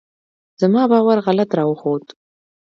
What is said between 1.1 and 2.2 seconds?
غلط راوخوت.